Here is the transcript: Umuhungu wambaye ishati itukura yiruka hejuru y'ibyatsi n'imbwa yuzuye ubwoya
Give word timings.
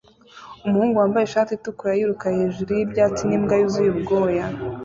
Umuhungu 0.65 0.95
wambaye 0.97 1.23
ishati 1.25 1.51
itukura 1.53 1.91
yiruka 1.97 2.25
hejuru 2.37 2.69
y'ibyatsi 2.73 3.23
n'imbwa 3.25 3.53
yuzuye 3.59 3.89
ubwoya 3.95 4.45